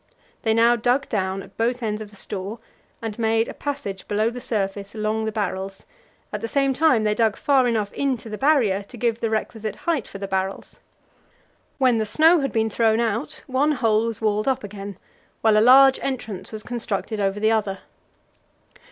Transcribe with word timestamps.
They 0.41 0.55
now 0.55 0.75
dug 0.75 1.09
down 1.09 1.43
at 1.43 1.55
both 1.57 1.83
ends 1.83 2.01
of 2.01 2.09
the 2.09 2.15
store, 2.15 2.57
and 3.03 3.19
made 3.19 3.47
a 3.47 3.53
passage 3.53 4.07
below 4.07 4.31
the 4.31 4.41
surface 4.41 4.95
along 4.95 5.25
the 5.25 5.31
barrels; 5.31 5.85
at 6.33 6.41
the 6.41 6.47
same 6.47 6.73
time 6.73 7.03
they 7.03 7.13
dug 7.13 7.35
far 7.37 7.67
enough 7.67 7.93
into 7.93 8.27
the 8.27 8.39
Barrier 8.39 8.81
to 8.81 8.97
give 8.97 9.19
the 9.19 9.29
requisite 9.29 9.75
height 9.75 10.07
for 10.07 10.17
the 10.17 10.27
barrels. 10.27 10.79
When 11.77 11.99
the 11.99 12.07
snow 12.07 12.39
had 12.39 12.51
been 12.51 12.71
thrown 12.71 12.99
out, 12.99 13.43
one 13.45 13.73
hole 13.73 14.07
was 14.07 14.21
walled 14.23 14.47
up 14.47 14.63
again, 14.63 14.97
while 15.41 15.55
a 15.55 15.61
large 15.61 15.99
entrance 16.01 16.51
was 16.51 16.63
constructed 16.63 17.19
over 17.19 17.39
the 17.39 17.51
other. 17.51 17.77